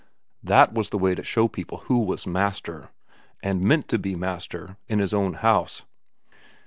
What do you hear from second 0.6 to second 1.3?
was the way to